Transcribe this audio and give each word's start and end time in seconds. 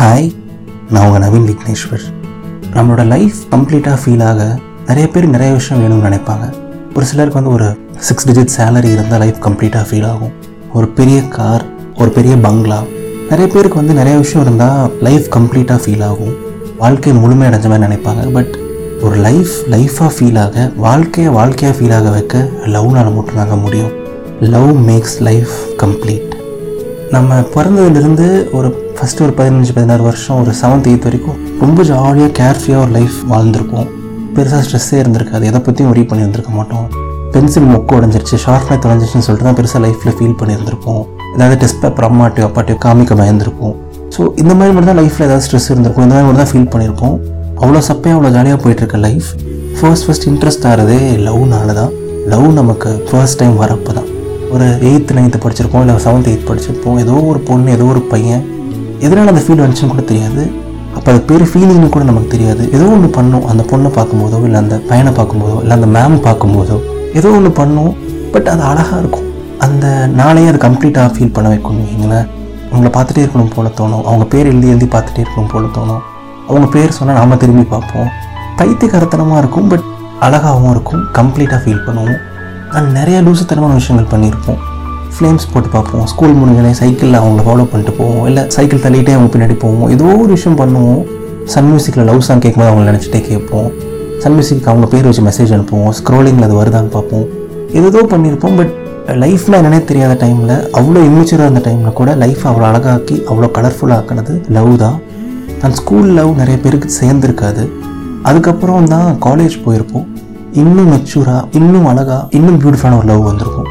Hi 0.00 0.32
நான் 0.90 1.06
உங்கள் 1.06 1.22
நவீன் 1.22 1.46
விக்னேஸ்வர். 1.48 2.04
நம்மளோட 2.74 3.06
லைஃப் 3.06 3.34
கம்ப்ளீட்டாக 3.50 3.96
ஃபீல் 4.04 4.22
ஆக 4.24 4.58
நிறைய 4.86 5.08
பேர் 5.08 5.28
நிறைய 5.28 5.52
விஷயம் 5.52 5.82
வேணும்னு 5.82 6.06
நினைப்பாங்க. 6.06 6.52
ஒரு 6.94 7.06
சிலருக்கு 7.06 7.42
வந்து 7.42 7.52
ஒரு 7.56 7.76
சிக்ஸ் 7.98 8.28
டிஜிட் 8.28 8.48
சேலரி 8.56 8.92
இருந்தால் 8.92 9.18
லைஃப் 9.18 9.36
கம்ப்ளீட்டாக 9.46 9.84
ஃபீல் 9.90 10.06
ஆகும். 10.06 10.32
ஒரு 10.72 10.88
பெரிய 10.88 11.28
கார் 11.28 11.64
ஒரு 11.96 12.10
பெரிய 12.10 12.36
பங்களா 12.36 12.82
நிறைய 13.30 13.52
பேருக்கு 13.52 13.74
வந்து 13.74 13.94
நிறைய 13.94 14.18
விஷயம் 14.18 14.46
இருந்தால் 14.46 14.90
லைஃப் 15.00 15.26
கம்ப்ளீட்டாக 15.36 15.80
ஃபீல் 15.86 16.04
ஆகும். 16.04 16.34
வாழ்க்கை 16.78 17.12
முழுமையடைஞ்ச 17.12 17.68
மாதிரி 17.68 17.94
நினைப்பாங்க. 17.94 18.32
பட் 18.32 18.58
ஒரு 19.02 19.16
லைஃப் 19.16 19.52
லைஃபாக 19.70 20.10
ஃபீல் 20.18 20.38
ஆக 20.38 20.70
வாழ்க்கையை 20.76 21.32
வாழ்க்கையாக 21.32 21.78
ஃபீல் 21.78 21.94
ஆக 21.94 22.10
வைக்க 22.10 22.48
லவ்னால் 22.64 23.16
மட்டும்தாங்க 23.18 23.60
முடியும். 23.60 23.92
லவ் 24.40 24.88
மேக்ஸ் 24.88 25.20
லைஃப் 25.20 25.52
கம்ப்ளீட் 25.76 26.30
நம்ம 27.10 27.40
பிறந்ததுலேருந்து 27.40 28.50
ஒரு 28.50 28.81
ஃபஸ்ட்டு 28.96 29.24
ஒரு 29.26 29.32
பதினஞ்சு 29.38 29.72
பதினாறு 29.76 30.02
வருஷம் 30.08 30.38
ஒரு 30.42 30.52
செவன்த் 30.60 30.88
எயித் 30.90 31.06
வரைக்கும் 31.06 31.38
ரொம்ப 31.62 31.78
ஜாலியாக 31.90 32.30
கேர்ஃபியாக 32.40 32.82
ஒரு 32.84 32.92
லைஃப் 32.96 33.16
வாழ்ந்திருப்போம். 33.32 33.88
பெருசாக 34.36 34.60
ஸ்ட்ரெஸ்ஸே 34.66 34.98
இருந்திருக்காது. 35.02 35.44
எதை 35.50 35.60
பற்றியும் 35.66 35.90
ஒரீ 35.92 36.02
பண்ணியிருந்திருக்க 36.10 36.52
மாட்டோம். 36.58 36.86
பென்சில் 37.34 37.68
மொக்கு 37.72 37.96
உடஞ்சிருச்சு 37.98 38.36
ஷார்ப்னர் 38.44 38.82
தொலைஞ்சிருச்சுன்னு 38.84 39.26
சொல்லிட்டு 39.26 39.48
தான் 39.48 39.58
பெருசாக 39.58 39.80
லைஃப்பில் 39.86 40.16
ஃபீல் 40.18 40.36
பண்ணியிருந்திருப்போம். 40.40 41.02
ஏதாவது 41.36 41.56
டெஸ்ட் 41.62 41.80
பேப்பர் 41.82 42.06
அம்மாட்டியோ 42.08 42.46
அப்பாட்டியோ 42.48 42.76
காமிக்க 42.86 43.14
பயந்துருப்போம். 43.22 43.74
ஸோ 44.14 44.22
இந்த 44.42 44.52
மாதிரி 44.58 44.72
மட்டும் 44.76 44.92
தான் 44.92 45.00
லைஃப்பில் 45.02 45.26
ஏதாவது 45.28 45.44
ஸ்ட்ரெஸ் 45.46 45.68
இருந்திருக்கும். 45.72 46.06
இந்த 46.06 46.14
மாதிரி 46.14 46.28
மட்டும் 46.28 46.44
தான் 46.44 46.52
ஃபீல் 46.52 46.70
பண்ணியிருப்போம். 46.74 47.16
அவ்வளோ 47.62 47.82
சப்பையாக 47.90 48.16
அவ்வளோ 48.18 48.32
ஜாலியாக 48.36 48.58
போயிட்டுருக்க 48.64 48.98
லைஃப் 49.08 49.28
ஃபர்ஸ்ட் 49.78 50.06
ஃபர்ஸ்ட் 50.06 50.26
இன்ட்ரெஸ்ட் 50.30 50.66
ஆகிறதே 50.70 51.00
லவ்னால 51.26 51.74
தான் 51.80 51.92
லவ் 52.32 52.48
நமக்கு 52.60 52.90
ஃபர்ஸ்ட் 53.10 53.38
டைம் 53.42 53.54
வரப்போ 53.62 53.92
தான் 53.98 54.08
ஒரு 54.54 54.66
எயித்து 54.88 55.12
நைன்த்து 55.16 55.38
படிச்சிருப்போம் 55.44 55.82
இல்லை 55.84 55.94
செவன்த் 56.06 56.28
எயித் 56.32 56.48
படிச்சிருப்போம். 56.48 56.98
ஏதோ 57.04 57.14
ஒரு 57.30 57.40
பொண்ணு 57.48 57.70
ஏதோ 57.76 57.84
ஒரு 57.94 58.02
பையன் 58.12 58.42
எதனால் 59.06 59.32
அந்த 59.32 59.42
ஃபீல் 59.44 59.62
வந்துச்சுன்னு 59.62 59.94
கூட 59.94 60.04
தெரியாது. 60.10 60.42
அப்போ 60.96 61.08
அது 61.12 61.20
பேர் 61.28 61.44
ஃபீலிங்னு 61.50 61.88
கூட 61.94 62.04
நமக்கு 62.10 62.30
தெரியாது. 62.34 62.62
ஏதோ 62.76 62.86
ஒன்று 62.94 63.08
பண்ணும் 63.18 63.44
அந்த 63.50 63.62
பொண்ணை 63.70 63.90
பார்க்கும்போதோ 63.98 64.38
இல்லை 64.48 64.58
அந்த 64.64 64.76
பையனை 64.90 65.12
பார்க்கும்போதோ 65.18 65.56
இல்லை 65.64 65.74
அந்த 65.78 65.88
மேம் 65.96 66.16
பார்க்கும்போதோ 66.26 66.76
ஏதோ 67.18 67.28
ஒன்று 67.38 67.50
பண்ணும் 67.60 67.92
பட் 68.34 68.48
அது 68.52 68.62
அழகாக 68.70 68.98
இருக்கும். 69.02 69.26
அந்த 69.66 69.86
நாளையே 70.20 70.48
அது 70.52 70.58
கம்ப்ளீட்டாக 70.66 71.10
ஃபீல் 71.14 71.34
பண்ண 71.36 71.48
வைக்கணும் 71.52 71.86
வைங்களேன் 71.90 72.26
அவங்கள 72.70 72.90
பார்த்துட்டே 72.96 73.22
இருக்கணும் 73.24 73.54
போல 73.54 73.70
தோணும். 73.80 74.04
அவங்க 74.10 74.24
பேர் 74.34 74.50
எழுதி 74.52 74.68
எழுதி 74.74 74.88
பார்த்துட்டே 74.94 75.22
இருக்கணும் 75.24 75.50
போல 75.54 75.66
தோணும். 75.78 76.02
அவங்க 76.48 76.68
பேர் 76.74 76.96
சொன்னால் 76.98 77.18
நாம் 77.20 77.40
திரும்பி 77.44 77.64
பார்ப்போம். 77.74 78.08
பைத்தியகரத்தனமாக 78.60 79.42
இருக்கும் 79.42 79.68
பட் 79.72 79.86
அழகாகவும் 80.26 80.72
இருக்கும் 80.74 81.02
கம்ப்ளீட்டாக 81.18 81.60
ஃபீல் 81.64 81.84
பண்ணுவோம் 81.86 82.20
நான் 82.74 82.92
நிறைய 82.98 83.18
லூசுத்தனமான 83.26 83.74
விஷயங்கள் 83.80 84.12
பண்ணியிருப்போம். 84.12 84.60
ஃப்ளேம்ஸ் 85.14 85.48
போட்டு 85.52 85.68
பார்ப்போம். 85.74 86.04
ஸ்கூல் 86.12 86.36
முடிஞ்சோடனே 86.40 86.74
சைக்கிளில் 86.80 87.18
அவங்கள 87.20 87.42
ஃபாலோ 87.46 87.64
பண்ணிட்டு 87.70 87.94
போவோம். 88.00 88.24
இல்லை 88.30 88.42
சைக்கிள் 88.56 88.84
தள்ளிட்டே 88.84 89.14
அவங்க 89.16 89.30
பின்னாடி 89.34 89.56
போவோம். 89.64 89.88
ஏதோ 89.94 90.06
ஒரு 90.22 90.30
விஷயம் 90.36 90.58
பண்ணுவோம். 90.60 91.00
சன் 91.52 91.68
மியூசிக்கில் 91.70 92.06
லவ் 92.10 92.26
சாங் 92.28 92.42
கேட்கும்போது 92.44 92.70
அவங்கள 92.70 92.86
நினச்சிட்டே 92.90 93.20
கேட்போம். 93.30 93.68
சன் 94.22 94.34
மியூசிக்கு 94.36 94.70
அவங்க 94.72 94.86
பேர் 94.92 95.06
வச்சு 95.08 95.24
மெசேஜ் 95.28 95.52
அனுப்புவோம். 95.56 95.92
ஸ்க்ரோலிங்கில் 95.98 96.46
அது 96.48 96.56
வருதான்னு 96.60 96.92
பார்ப்போம். 96.96 97.26
ஏதோ 97.80 98.02
பண்ணியிருப்போம் 98.12 98.56
பட் 98.60 98.72
லைஃப்பில் 99.22 99.56
என்னன்னே 99.58 99.80
தெரியாத 99.90 100.14
டைமில் 100.22 100.54
அவ்வளோ 100.78 101.00
இம்மெச்சூராக 101.08 101.46
இருந்த 101.48 101.62
டைமில் 101.66 101.96
கூட 102.00 102.10
லைஃப் 102.22 102.42
அவ்வளோ 102.50 102.66
அழகாக்கி 102.70 103.16
அவ்வளோ 103.30 103.48
கலர்ஃபுல்லாக 103.56 104.00
ஆக்கினது 104.00 104.34
லவ் 104.56 104.72
தான். 104.84 104.98
அந்த 105.64 105.74
ஸ்கூல் 105.80 106.08
லவ் 106.18 106.32
நிறைய 106.40 106.58
பேருக்கு 106.64 106.88
சேர்ந்துருக்காது. 107.00 107.64
அதுக்கப்புறம் 108.30 108.90
தான் 108.94 109.08
காலேஜ் 109.26 109.56
போயிருப்போம். 109.66 110.06
இன்னும் 110.62 110.90
மெச்சூராக 110.94 111.42
இன்னும் 111.60 111.86
அழகாக 111.92 112.22
இன்னும் 112.38 112.58
பியூட்டிஃபுல்லான 112.62 112.98
ஒரு 113.02 113.08
லவ் 113.12 113.28
வந்திருக்கும். 113.30 113.70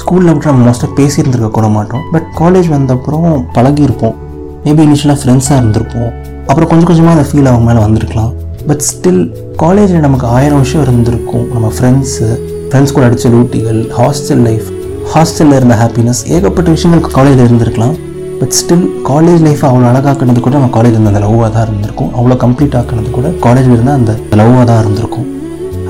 ஸ்கூலில் 0.00 0.30
மட்டும் 0.32 0.52
நம்ம 0.52 0.66
மோஸ்ட்டாக 0.68 0.92
பேசியிருந்துருக்க 0.98 1.50
கூட 1.58 1.68
மாட்டோம். 1.76 2.04
பட் 2.12 2.28
காலேஜ் 2.40 2.68
வந்தப்புறம் 2.76 3.26
பழகியிருப்போம். 3.56 4.16
மேபி 4.64 4.82
இனிஷியலாக 4.88 5.18
ஃப்ரெண்ட்ஸாக 5.22 5.58
இருந்திருப்போம். 5.60 6.10
அப்புறம் 6.50 6.68
கொஞ்சம் 6.70 6.88
கொஞ்சமாக 6.90 7.14
அந்த 7.16 7.26
ஃபீல் 7.28 7.48
அவங்க 7.50 7.66
மேலே 7.70 7.80
வந்திருக்கலாம். 7.86 8.30
பட் 8.68 8.82
ஸ்டில் 8.90 9.22
காலேஜில் 9.62 10.04
நமக்கு 10.06 10.26
ஆயிரம் 10.36 10.62
விஷயம் 10.64 10.84
இருந்திருக்கும். 10.86 11.44
நம்ம 11.54 11.66
ஃப்ரெண்ட்ஸு 11.76 12.28
ஃப்ரெண்ட்ஸ் 12.68 12.94
கூட 12.96 13.04
அடித்த 13.08 13.28
லூட்டிகள் 13.34 13.80
ஹாஸ்டல் 13.98 14.42
லைஃப் 14.48 14.68
ஹாஸ்டலில் 15.12 15.56
இருந்த 15.58 15.76
ஹாப்பினஸ் 15.82 16.20
ஏகப்பட்ட 16.34 16.68
விஷயங்களுக்கு 16.76 17.12
காலேஜில் 17.18 17.44
இருந்திருக்கலாம். 17.48 17.94
பட் 18.40 18.54
ஸ்டில் 18.58 18.86
காலேஜ் 19.10 19.40
லைஃப் 19.46 19.62
அவ்வளோ 19.70 19.86
அழகாக்குனது 19.92 20.40
கூட 20.46 20.54
நம்ம 20.58 20.70
காலேஜ் 20.76 20.96
இருந்த 20.96 21.12
அந்த 21.12 21.22
லவ்வாக 21.26 21.50
தான் 21.56 21.66
இருந்திருக்கும். 21.68 22.10
அவ்வளோ 22.18 22.36
கம்ப்ளீட் 22.44 22.76
ஆக்கினது 22.80 23.10
கூட 23.18 23.28
காலேஜில் 23.46 23.74
இருந்தால் 23.76 23.98
அந்த 24.00 24.12
லவ்வாக 24.40 24.64
தான் 24.70 24.80
இருந்திருக்கும். 24.84 25.26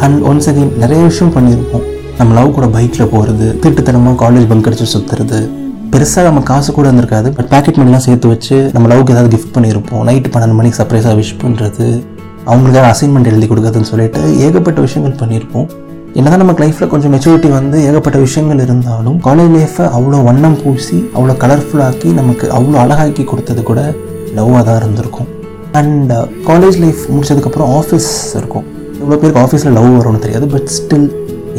அண்ட் 0.05 0.19
ஒன்ஸ் 0.31 0.49
அகைன் 0.53 0.73
நிறைய 0.85 1.01
விஷயம் 1.11 1.35
பண்ணியிருப்போம். 1.37 1.87
நம்ம 2.21 2.35
லவ் 2.37 2.57
கூட 2.57 2.67
பைக்கில் 2.73 3.11
போகிறது 3.13 3.47
திட்டுத்தனமாக 3.63 4.17
காலேஜ் 4.23 4.47
பங்க் 4.49 4.67
அடிச்சு 4.69 4.87
சுற்றுறது 4.93 5.39
பெருசாக 5.93 6.25
நம்ம 6.27 6.41
காசு 6.51 6.71
கூட 6.73 6.87
இருந்திருக்காது 6.89 7.29
பட் 7.37 7.49
பேக்கெட் 7.53 7.79
மணிலாம் 7.81 8.03
சேர்த்து 8.07 8.27
வச்சு 8.29 8.57
நம்ம 8.75 8.89
லவ்க்கு 8.93 9.15
ஏதாவது 9.15 9.31
கிஃப்ட் 9.35 9.55
பண்ணியிருப்போம் 9.55 10.03
நைட்டு 10.09 10.31
பன்னெண்டு 10.35 10.57
மணிக்கு 10.59 10.79
சர்ப்ரைஸாக 10.81 11.15
விஷ் 11.21 11.33
பண்ணுறது 11.43 11.87
அவங்களுக்காக 12.47 12.89
அசைன்மெண்ட் 12.95 13.31
எழுதி 13.31 13.47
கொடுக்குறதுன்னு 13.47 13.91
சொல்லிட்டு 13.93 14.23
ஏகப்பட்ட 14.47 14.81
விஷயங்கள் 14.81 15.17
பண்ணியிருப்போம் 15.23 15.67
என்னதான் 16.17 16.43
நமக்கு 16.45 16.63
லைஃப்பில் 16.65 16.91
கொஞ்சம் 16.95 17.13
மெச்சூரிட்டி 17.15 17.49
வந்து 17.49 17.79
ஏகப்பட்ட 17.89 18.19
விஷயங்கள் 18.19 18.63
இருந்தாலும் 18.67 19.19
காலேஜ் 19.29 19.53
லைஃப்பை 19.57 19.87
அவ்வளோ 19.99 20.21
வண்ணம் 20.29 20.59
பூசி 20.63 20.99
அவ்வளோ 21.17 21.37
கலர்ஃபுல்லாக்கி 21.45 22.11
நமக்கு 22.13 22.47
அவ்வளோ 22.59 22.79
அழகாக்கி 22.85 23.25
கொடுத்தது 23.25 23.63
கூட 23.63 23.81
லவ்வாக 24.35 24.63
தான் 24.65 24.81
இருந்திருக்கும். 24.83 25.31
அண்ட் 25.73 26.13
காலேஜ் 26.51 26.79
uh, 26.79 26.83
லைஃப் 26.85 27.03
முடிச்சதுக்கப்புறம் 27.15 27.73
ஆஃபீஸ் 27.81 28.11
இருக்கும். 28.37 28.67
இவ்வளோ 29.01 29.19
பேருக்கு 29.21 29.43
ஆஃபீஸில் 29.47 29.77
லவ் 29.79 29.91
வரும்னு 29.99 30.19
தெரியாது 30.19 30.47
பட் 30.47 30.71
ஸ்டில் 30.77 31.09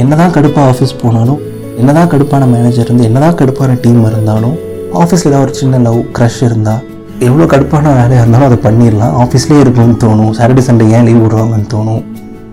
என்னதான் 0.04 0.34
கடுப்பாக 0.38 0.72
ஆஃபீஸ் 0.74 0.94
போனாலும் 1.02 1.40
என்னதான் 1.80 2.10
கடுப்பான 2.14 2.48
மேனேஜர் 2.54 2.88
இருந்து 2.88 3.08
என்னதான் 3.10 3.38
கடுப்பான 3.42 3.78
டீம் 3.84 4.02
இருந்தாலும் 4.12 4.56
ஆஃபீஸில் 5.02 5.30
ஏதாவது 5.32 5.46
ஒரு 5.48 5.54
சின்ன 5.60 5.80
லவ் 5.88 6.00
க்ரஷ் 6.18 6.42
இருந்தால் 6.48 6.82
எவ்வளோ 7.28 7.46
கடுப்பான 7.54 7.86
வேலையாக 7.98 8.22
இருந்தாலும் 8.24 8.48
அதை 8.50 8.58
பண்ணிடலாம். 8.66 9.14
ஆஃபீஸ்லேயே 9.24 9.60
இருக்கும்னு 9.64 9.98
தோணும். 10.04 10.32
சாட்டர்டே 10.38 10.64
சண்டே 10.68 10.86
ஏன் 10.96 11.06
லீவ் 11.08 11.22
விடுவாங்கன்னு 11.26 11.68
தோணும். 11.74 12.02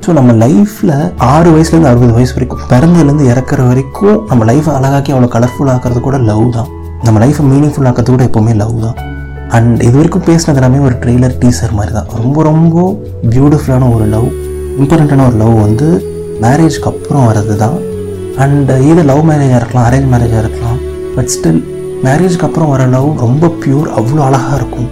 ஸோ 0.04 0.12
நம்ம 0.18 0.32
லைஃப்பில் 0.42 0.92
ஆறு 1.30 1.48
வயசுலேருந்து 1.54 1.90
அறுபது 1.90 2.12
வயசு 2.16 2.34
வரைக்கும் 2.36 2.60
பிறந்ததுலேருந்து 2.72 3.24
இறக்குற 3.32 3.60
வரைக்கும் 3.68 4.18
நம்ம 4.30 4.44
லைஃப்பை 4.50 4.74
அழகாக்கி 4.78 5.12
அவ்வளோ 5.14 5.30
கலர்ஃபுல் 5.36 5.70
ஆக்கிறது 5.74 6.02
கூட 6.08 6.18
லவ் 6.30 6.44
தான். 6.56 6.68
நம்ம 7.06 7.16
லைஃப்பை 7.24 7.46
மீனிங்ஃபுல் 7.52 7.88
ஆக்கிறது 7.90 8.12
கூட 8.14 8.24
எப்போவுமே 8.28 8.54
லவ் 8.62 8.76
தான். 8.86 8.96
அண்ட் 9.56 9.82
இது 9.88 9.94
வரைக்கும் 9.98 10.26
பேசினது 10.28 10.60
எல்லாமே 10.60 10.78
ஒரு 10.88 10.96
ட்ரெய்லர் 11.02 11.36
டீசர் 11.42 11.74
மாதிரி 11.78 11.92
தான். 11.98 12.08
ரொம்ப 12.20 12.42
ரொம்ப 12.50 12.86
பியூட்டிஃபுல்லான 13.34 13.90
ஒரு 13.96 14.06
லவ் 14.14 14.28
இம்பார்ட்டண்ட்டான 14.80 15.26
ஒரு 15.30 15.38
லவ் 15.42 15.54
வந்து 15.66 15.88
மேரேஜ்க்கு 16.42 16.88
அப்புறம் 16.90 17.26
வர்றது 17.28 17.54
தான் 17.62 17.76
அண்டு 18.44 18.74
இது 18.90 19.02
லவ் 19.10 19.22
மேரேஜாக 19.30 19.60
இருக்கலாம் 19.60 19.86
அரேஞ்ச் 19.88 20.08
மேரேஜாக 20.12 20.42
இருக்கலாம் 20.44 20.78
பட் 21.16 21.30
ஸ்டில் 21.34 21.62
மேரேஜ்க்கு 22.06 22.46
அப்புறம் 22.48 22.70
வர 22.74 22.82
லவ் 22.94 23.08
ரொம்ப 23.24 23.50
பியூர் 23.62 23.88
அவ்வளோ 24.00 24.20
அழகாக 24.28 24.58
இருக்கும். 24.60 24.88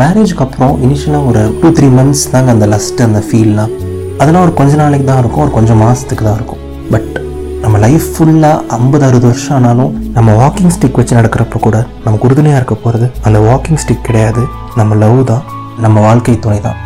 மேரேஜ்க்கு 0.00 0.44
அப்புறம் 0.44 0.74
இனிஷியலாக 0.84 1.30
ஒரு 1.30 1.42
டூ 1.60 1.68
த்ரீ 1.78 1.88
மந்த்ஸ் 1.98 2.24
தாங்க 2.34 2.50
அந்த 2.56 2.66
லஸ்ட் 2.74 3.02
அந்த 3.06 3.20
ஃபீல்லாம் 3.26 3.72
அதெல்லாம் 4.20 4.44
ஒரு 4.46 4.54
கொஞ்ச 4.60 4.72
நாளைக்கு 4.82 5.06
தான் 5.10 5.20
இருக்கும் 5.22 5.44
ஒரு 5.46 5.52
கொஞ்சம் 5.58 5.80
மாதத்துக்கு 5.84 6.24
தான் 6.28 6.38
இருக்கும். 6.38 6.62
பட் 6.92 7.12
நம்ம 7.64 7.76
லைஃப் 7.84 8.08
ஃபுல்லாக 8.14 8.56
ஐம்பது 8.78 9.04
அறுபது 9.08 9.26
வருஷம் 9.30 9.56
ஆனாலும் 9.58 9.92
நம்ம 10.16 10.32
வாக்கிங் 10.40 10.72
ஸ்டிக் 10.76 10.98
வச்சு 11.00 11.18
நடக்கிறப்ப 11.18 11.60
கூட 11.66 11.76
நமக்கு 12.06 12.26
உறுதுணையாக 12.28 12.60
இருக்க 12.60 12.76
போகிறது 12.84 13.06
அந்த 13.28 13.38
வாக்கிங் 13.50 13.80
ஸ்டிக் 13.84 14.06
கிடையாது. 14.08 14.42
நம்ம 14.80 14.94
லவ் 15.04 15.20
தான் 15.30 15.44
நம்ம 15.84 16.00
வாழ்க்கை 16.08 16.36
துணை 16.46 16.60
தான். 16.66 16.78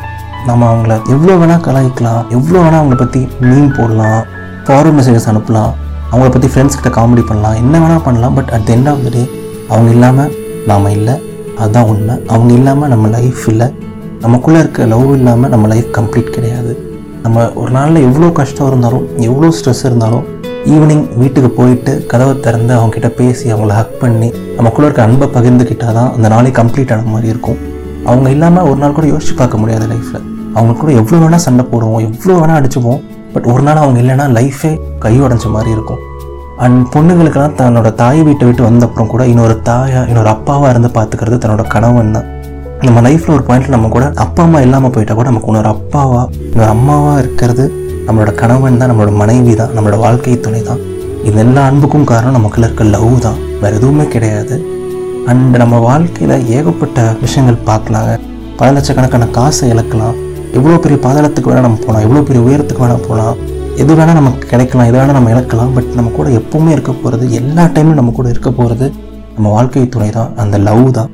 நம்ம 0.49 0.67
அவங்கள 0.73 0.95
எவ்வளோ 1.15 1.35
வேணால் 1.41 1.65
கலாய்க்கலாம் 1.67 2.23
எவ்வளோ 2.37 2.59
வேணால் 2.65 2.81
அவங்கள 2.81 2.97
பற்றி 3.03 3.21
மீன் 3.49 3.73
போடலாம் 3.79 4.21
ஃபார்வர்ட் 4.67 4.97
மெசேஜஸ் 4.99 5.29
அனுப்பலாம் 5.33 5.73
அவங்கள 6.11 6.29
பற்றி 6.35 6.49
ஃப்ரெண்ட்ஸ் 6.53 6.77
கிட்ட 6.79 6.91
காமெடி 6.99 7.23
பண்ணலாம் 7.31 7.57
என்ன 7.63 7.75
வேணால் 7.83 8.05
பண்ணலாம் 8.07 8.37
but 8.39 8.51
at 8.57 8.67
the 8.69 8.73
end 8.77 8.91
of 8.93 9.03
the 9.07 9.11
day 9.17 9.25
அவங்க 9.73 9.91
இல்லாமல் 9.97 10.31
நாம் 10.71 10.87
இல்லை. 10.99 11.15
அதுதான் 11.63 11.89
உண்மை. 11.93 12.15
அவங்க 12.33 12.51
இல்லாமல் 12.59 12.91
நம்ம 12.93 13.09
லைஃப் 13.17 13.43
இல்லை. 13.53 13.67
நமக்குள்ளே 14.25 14.59
இருக்க 14.63 14.87
லவ் 14.93 15.11
இல்லாமல் 15.19 15.51
நம்ம 15.55 15.69
லைஃப் 15.73 15.91
கம்ப்ளீட் 15.99 16.35
கிடையாது. 16.37 16.73
நம்ம 17.25 17.45
ஒரு 17.61 17.71
நாளில் 17.77 18.05
எவ்வளோ 18.09 18.29
கஷ்டம் 18.41 18.69
இருந்தாலும் 18.71 19.05
எவ்வளோ 19.29 19.51
ஸ்ட்ரெஸ் 19.59 19.85
இருந்தாலும் 19.89 20.25
ஈவினிங் 20.75 21.05
வீட்டுக்கு 21.23 21.51
போயிட்டு 21.59 21.93
கதவை 22.13 22.35
திறந்து 22.47 22.73
அவங்கக்கிட்ட 22.79 23.11
பேசி 23.21 23.47
அவங்கள 23.55 23.75
ஹக் 23.81 23.99
பண்ணி 24.03 24.31
நமக்குள்ளே 24.59 24.89
இருக்க 24.89 25.03
அன்பை 25.09 25.29
பகிர்ந்துக்கிட்டால் 25.37 25.99
தான் 26.01 26.11
அந்த 26.17 26.29
நாளே 26.35 26.53
கம்ப்ளீட் 26.61 26.95
ஆன 26.97 27.11
மாதிரி 27.15 27.33
இருக்கும். 27.35 27.61
அவங்க 28.11 28.29
இல்லாமல் 28.37 28.67
ஒரு 28.71 28.79
நாள் 28.83 28.99
கூட 28.99 29.07
யோசிச்சு 29.13 29.37
பார்க்க 29.43 29.63
முடியாது 29.63 29.87
லைஃப்பில் 29.93 30.27
அவங்க 30.57 30.73
கூட 30.81 30.91
எவ்வளோ 31.01 31.19
வேணால் 31.23 31.45
சண்டை 31.47 31.65
போடுவோம் 31.73 32.05
எவ்வளோ 32.09 32.37
வேணால் 32.41 32.59
அடிச்சுப்போம். 32.61 33.01
பட் 33.35 33.47
ஒரு 33.53 33.63
நாள் 33.67 33.83
அவங்க 33.83 33.99
இல்லைன்னா 34.03 34.27
லைஃபே 34.39 34.71
கை 35.05 35.15
உடஞ்ச 35.25 35.47
மாதிரி 35.57 35.71
இருக்கும். 35.77 36.01
அண்ட் 36.65 36.79
பொண்ணுங்களுக்கெல்லாம் 36.95 37.57
தன்னோட 37.59 37.89
தாய் 38.01 38.21
வீட்டை 38.29 38.45
விட்டு 38.47 38.63
வந்தப்புறம் 38.69 39.11
கூட 39.13 39.23
இன்னொரு 39.33 39.55
தாயா 39.69 40.01
இன்னொரு 40.11 40.31
அப்பாவாக 40.35 40.71
இருந்து 40.73 40.91
பார்த்துக்கிறது 40.97 41.37
தன்னோட 41.43 41.65
கணவன் 41.75 42.15
தான். 42.17 42.27
நம்ம 42.87 43.01
லைஃப்பில் 43.07 43.35
ஒரு 43.37 43.45
பாயிண்ட்ல 43.49 43.75
நம்ம 43.77 43.89
கூட 43.95 44.07
அப்பா 44.25 44.43
அம்மா 44.47 44.59
இல்லாமல் 44.65 44.93
போயிட்டா 44.95 45.15
கூட 45.19 45.29
நமக்கு 45.31 45.51
இன்னொரு 45.53 45.71
அப்பாவா 45.75 46.23
இன்னொரு 46.51 46.71
அம்மாவாக 46.77 47.23
இருக்கிறது 47.23 47.65
நம்மளோட 48.07 48.33
கணவன் 48.43 48.79
தான் 48.81 48.91
நம்மளோட 48.91 49.13
மனைவி 49.23 49.55
தான் 49.61 49.73
நம்மளோட 49.77 49.97
வாழ்க்கை 50.05 50.37
துணை 50.47 50.61
தான். 50.69 50.83
இது 51.29 51.39
எல்லா 51.45 51.63
அன்புக்கும் 51.71 52.07
காரணம் 52.13 52.37
நமக்குள்ள 52.39 52.69
இருக்க 52.69 52.85
லவ் 52.95 53.17
தான். 53.27 53.39
வேறு 53.63 53.77
எதுவுமே 53.81 54.07
கிடையாது. 54.15 54.57
அண்ட் 55.31 55.57
நம்ம 55.63 55.79
வாழ்க்கையில் 55.89 56.37
ஏகப்பட்ட 56.57 57.01
விஷயங்கள் 57.25 57.65
பார்க்கலாங்க 57.71 58.13
பல 58.61 58.69
லட்சக்கணக்கான 58.77 59.27
காசை 59.39 59.67
இழக்கலாம். 59.73 60.17
எவ்வளோ 60.59 60.79
பெரிய 60.85 60.99
பாதாளத்துக்கு 61.07 61.51
வேணால் 61.51 61.67
நம்ம 61.67 61.81
போகலாம் 61.85 62.05
எவ்வளோ 62.07 62.23
பெரிய 62.29 62.41
உயரத்துக்கு 62.47 62.85
வேணால் 62.85 63.07
போகலாம் 63.09 63.37
எது 63.83 63.93
வேணால் 63.99 64.19
நமக்கு 64.21 64.47
கிடைக்கலாம் 64.53 64.89
எது 64.91 64.99
வேணால் 65.01 65.19
நம்ம 65.19 65.31
இழக்கலாம் 65.35 65.73
பட் 65.77 65.91
நம்ம 65.99 66.13
கூட 66.19 66.29
எப்போவுமே 66.41 66.71
இருக்க 66.77 66.93
போகிறது 67.03 67.25
எல்லா 67.41 67.65
டைமும் 67.75 67.99
நம்ம 68.01 68.13
கூட 68.19 68.29
இருக்க 68.35 68.51
போகிறது 68.59 68.87
நம்ம 69.35 69.51
வாழ்க்கை 69.57 69.83
துணை 69.95 70.09
தான் 70.17 70.31
அந்த 70.43 70.57
லவ் 70.69 70.87
தான். 70.97 71.11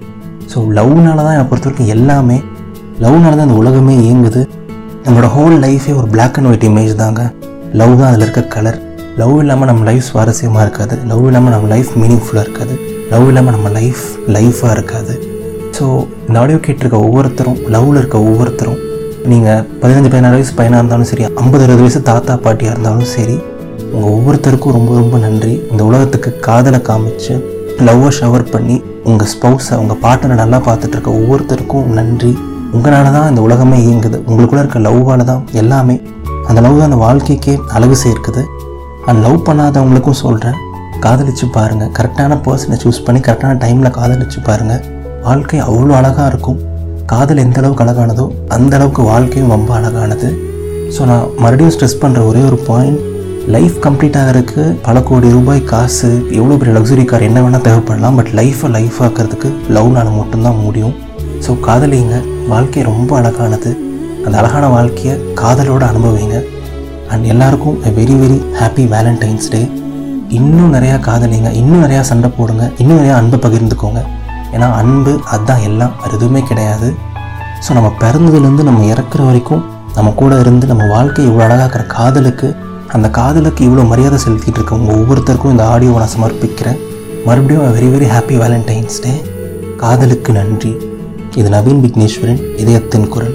ஸோ 0.52 0.58
லவ்னால 0.78 1.18
தான் 1.26 1.34
என்னை 1.34 1.46
பொறுத்த 1.50 1.68
வரைக்கும் 1.68 1.90
எல்லாமே 1.96 2.38
லவ்னால 3.02 3.32
தான் 3.38 3.46
அந்த 3.48 3.58
உலகமே 3.62 3.94
இயங்குது. 4.04 4.42
நம்மளோட 5.04 5.28
ஹோல் 5.36 5.56
லைஃபே 5.64 5.94
ஒரு 6.00 6.08
பிளாக் 6.14 6.36
அண்ட் 6.38 6.48
ஒயிட் 6.50 6.66
இமேஜ் 6.70 6.94
தாங்க. 7.02 7.22
லவ் 7.80 7.92
தான் 8.00 8.08
அதில் 8.10 8.24
இருக்க 8.26 8.42
கலர் 8.54 8.78
லவ் 9.20 9.34
இல்லாமல் 9.42 9.68
நம்ம 9.70 9.84
லைஃப் 9.90 10.06
சுவாரஸ்யமாக 10.10 10.64
இருக்காது. 10.66 10.94
லவ் 11.10 11.26
இல்லாமல் 11.30 11.54
நம்ம 11.56 11.68
லைஃப் 11.74 11.92
மீனிங்ஃபுல்லாக 12.02 12.46
இருக்காது. 12.46 12.74
லவ் 13.12 13.26
இல்லாமல் 13.32 13.56
நம்ம 13.56 13.70
லைஃப் 13.78 14.04
லைஃபாக 14.36 14.72
இருக்காது. 14.76 15.14
ஸோ 15.76 15.84
இந்த 16.28 16.36
ஆடியோ 16.42 16.58
கேட்டிருக்க 16.66 16.98
ஒவ்வொருத்தரும் 17.08 17.60
லவ்வில் 17.74 18.00
இருக்க 18.02 18.18
ஒவ்வொருத்தரும் 18.30 18.80
நீங்கள் 19.30 19.60
பதினஞ்சு 19.82 20.08
பதினாறு 20.12 20.36
வயசு 20.36 20.52
பையனாக 20.56 20.80
இருந்தாலும் 20.80 21.08
சரி 21.10 21.24
ஐம்பது 21.42 21.62
அறுபது 21.64 21.82
வயசு 21.84 22.00
தாத்தா 22.08 22.32
பாட்டியாக 22.44 22.72
இருந்தாலும் 22.74 23.08
சரி 23.12 23.36
உங்கள் 23.92 24.10
ஒவ்வொருத்தருக்கும் 24.16 24.74
ரொம்ப 24.76 24.90
ரொம்ப 24.98 25.16
நன்றி. 25.22 25.54
இந்த 25.70 25.82
உலகத்துக்கு 25.88 26.30
காதலை 26.46 26.78
காமிச்சு 26.88 27.34
லவ்வை 27.86 28.10
ஷவர் 28.18 28.44
பண்ணி 28.54 28.76
உங்கள் 29.10 29.30
ஸ்பௌஸை 29.32 29.76
உங்கள் 29.82 30.00
பார்ட்னரை 30.04 30.36
நல்லா 30.42 30.58
பார்த்துட்டு 30.66 30.96
இருக்க 30.96 31.10
ஒவ்வொருத்தருக்கும் 31.20 31.86
நன்றி. 31.98 32.32
உங்களால் 32.74 33.10
தான் 33.16 33.28
இந்த 33.30 33.42
உலகமே 33.46 33.78
இயங்குது. 33.86 34.20
உங்களுக்குள்ள 34.28 34.64
இருக்க 34.64 34.82
லவ்வால் 34.88 35.24
தான் 35.30 35.42
எல்லாமே 35.62 35.96
அந்த 36.48 36.58
லவ் 36.66 36.78
தான் 36.80 36.88
அந்த 36.90 37.00
வாழ்க்கைக்கே 37.06 37.56
அழகு 37.78 37.98
சேர்க்குது. 38.04 38.44
அந்த 39.08 39.18
லவ் 39.26 39.40
பண்ணாதவங்களுக்கும் 39.48 40.20
சொல்கிறேன் 40.24 40.60
காதலிச்சு 41.06 41.48
பாருங்கள் 41.56 41.92
கரெக்டான 41.98 42.40
பர்சனை 42.44 42.78
சூஸ் 42.84 43.04
பண்ணி 43.08 43.22
கரெக்டான 43.26 43.58
டைமில் 43.64 43.96
காதலிச்சு 43.98 44.40
பாருங்கள் 44.50 44.84
வாழ்க்கை 45.26 45.58
அவ்வளோ 45.70 45.92
அழகாக 46.02 46.30
இருக்கும். 46.32 46.60
காதல் 47.10 47.40
எந்த 47.42 47.58
அளவுக்கு 47.60 47.82
அழகானதோ 47.84 48.24
அந்த 48.56 48.72
அளவுக்கு 48.76 49.02
வாழ்க்கையும் 49.08 49.50
ரொம்ப 49.54 49.70
அழகானது. 49.78 50.28
ஸோ 50.94 51.00
நான் 51.10 51.26
மறுபடியும் 51.42 51.72
ஸ்ட்ரெஸ் 51.74 52.00
பண்ணுற 52.02 52.20
ஒரே 52.30 52.42
ஒரு 52.50 52.58
பாயிண்ட் 52.68 53.00
லைஃப் 53.54 53.76
கம்ப்ளீட் 53.86 54.16
ஆகிறதுக்கு 54.20 54.62
பல 54.86 55.00
கோடி 55.08 55.28
ரூபாய் 55.36 55.60
காசு 55.72 56.10
எவ்வளோ 56.38 56.56
பெரிய 56.60 56.74
லக்ஸுரி 56.76 57.04
கார் 57.10 57.26
என்ன 57.28 57.40
வேணால் 57.44 57.64
தேவைப்படலாம் 57.66 58.16
பட் 58.20 58.30
லைஃப்பை 58.40 58.70
லைஃப் 58.76 58.98
ஆக்கிறதுக்கு 59.06 59.50
லவ்னால் 59.76 60.10
மட்டும்தான் 60.20 60.60
முடியும். 60.64 60.94
ஸோ 61.46 61.52
காதலிங்க 61.68 62.16
வாழ்க்கை 62.52 62.82
ரொம்ப 62.90 63.10
அழகானது. 63.20 63.72
அந்த 64.24 64.34
அழகான 64.42 64.64
வாழ்க்கையை 64.76 65.14
காதலோடு 65.42 65.86
அனுபவிங்க. 65.92 66.36
அண்ட் 67.12 67.24
எல்லாருக்கும் 67.34 67.78
very 68.00 68.14
very 68.22 68.38
happy 68.60 68.84
Valentine's 68.96 69.50
day 69.54 69.62
இன்னும் 70.38 70.74
நிறையா 70.76 70.98
காதலிங்க 71.08 71.50
இன்னும் 71.62 71.84
நிறையா 71.86 72.02
சண்டை 72.10 72.30
போடுங்க 72.36 72.64
இன்னும் 72.82 72.98
நிறையா 73.00 73.16
அன்பை 73.22 73.38
பகிர்ந்துக்கோங்க. 73.46 74.02
ஏன்னா 74.54 74.68
அன்பு 74.80 75.12
அதுதான் 75.34 75.62
எல்லாம் 75.68 75.94
வேறு 76.00 76.16
எதுவுமே 76.18 76.42
கிடையாது. 76.50 76.88
ஸோ 77.64 77.72
நம்ம 77.78 77.90
பிறந்ததுலேருந்து 78.02 78.64
நம்ம 78.68 78.82
இறக்குற 78.92 79.22
வரைக்கும் 79.28 79.62
நம்ம 79.96 80.12
கூட 80.20 80.34
இருந்து 80.44 80.66
நம்ம 80.72 80.84
வாழ்க்கை 80.94 81.22
இவ்வளோ 81.28 81.44
அழகாக்கிற 81.46 81.82
காதலுக்கு 81.96 82.48
அந்த 82.96 83.06
காதலுக்கு 83.18 83.62
இவ்வளோ 83.68 83.84
மரியாதை 83.92 84.18
செலுத்திகிட்டு 84.24 84.58
இருக்க 84.60 84.80
உங்கள் 84.80 84.98
ஒவ்வொருத்தருக்கும் 85.00 85.52
இந்த 85.54 85.64
ஆடியோவை 85.74 85.98
நான் 86.02 86.12
சமர்ப்பிக்கிறேன். 86.16 86.78
மறுபடியும் 87.28 87.72
very 87.76 87.88
very 87.94 88.08
happy 88.14 88.34
Valentine's 88.42 88.98
day 89.04 89.12
காதலுக்கு 89.82 90.32
நன்றி. 90.38 90.72
இது 91.40 91.48
நவீன் 91.54 91.80
விக்னேஸ்வரன் 91.84 92.42
இதயத்தின் 92.62 93.08
குரல். 93.14 93.34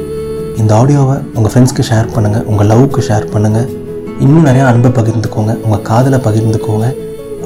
இந்த 0.62 0.72
ஆடியோவை 0.82 1.18
உங்கள் 1.36 1.52
ஃப்ரெண்ட்ஸ்க்கு 1.54 1.88
ஷேர் 1.90 2.14
பண்ணுங்கள் 2.16 2.46
உங்கள் 2.52 2.70
லவ்க்கு 2.72 3.02
ஷேர் 3.10 3.28
பண்ணுங்கள் 3.34 3.68
இன்னும் 4.26 4.48
நிறையா 4.50 4.66
அன்பை 4.72 4.92
பகிர்ந்துக்கோங்க 5.00 5.54
உங்கள் 5.66 5.86
காதலை 5.90 6.20
பகிர்ந்துக்கோங்க. 6.28 6.88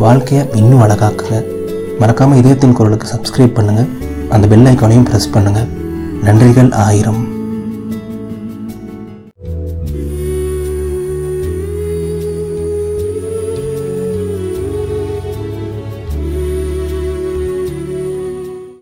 வாழ்க்கையை 0.03 0.43
இன்னும் 0.61 0.83
அழகாக்குங்க. 0.85 1.39
மறக்காமல் 2.01 2.39
இதயத்தின் 2.41 2.75
குரலுக்கு 2.77 3.07
சப்ஸ்கிரைப் 3.13 3.57
பண்ணுங்கள் 3.57 3.91
அந்த 4.35 4.47
பெல் 4.47 4.67
ஐக்கானையும் 4.71 5.07
ப்ரெஸ் 5.09 5.33
பண்ணுங்கள் 5.35 5.69
நன்றிகள் 6.27 6.71
ஆயிரம். 6.87 7.21